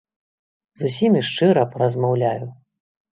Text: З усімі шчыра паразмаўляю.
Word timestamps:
З 0.79 0.87
усімі 0.87 1.21
шчыра 1.27 1.65
паразмаўляю. 1.73 2.49